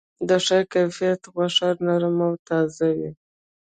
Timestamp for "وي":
2.97-3.11